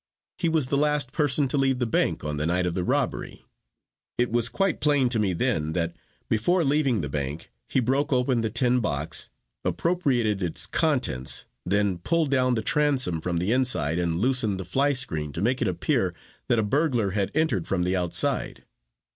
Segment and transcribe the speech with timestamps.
[0.39, 3.45] He was the last person to leave the bank on the night of the robbery.
[4.17, 5.95] It was quite plain to me then that
[6.27, 9.29] before leaving the bank he broke open the tin box,
[9.63, 14.93] appropriated its contents, then pulled down the transom from the inside and loosened the fly
[14.93, 16.15] screen to make it appear
[16.47, 18.63] that a burglar had entered from the outside.